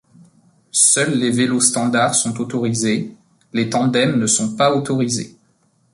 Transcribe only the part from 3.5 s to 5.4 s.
les tandems ne sont pas autorisés.